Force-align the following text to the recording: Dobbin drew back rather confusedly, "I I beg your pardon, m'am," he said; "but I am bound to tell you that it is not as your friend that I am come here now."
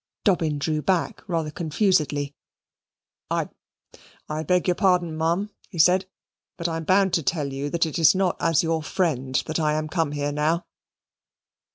Dobbin 0.23 0.57
drew 0.57 0.81
back 0.81 1.21
rather 1.29 1.51
confusedly, 1.51 2.33
"I 3.29 3.49
I 4.27 4.41
beg 4.41 4.67
your 4.67 4.73
pardon, 4.73 5.15
m'am," 5.15 5.51
he 5.69 5.77
said; 5.77 6.07
"but 6.57 6.67
I 6.67 6.77
am 6.77 6.85
bound 6.85 7.13
to 7.13 7.21
tell 7.21 7.53
you 7.53 7.69
that 7.69 7.85
it 7.85 7.99
is 7.99 8.15
not 8.15 8.35
as 8.39 8.63
your 8.63 8.81
friend 8.81 9.35
that 9.45 9.59
I 9.59 9.73
am 9.73 9.87
come 9.87 10.13
here 10.13 10.31
now." 10.31 10.65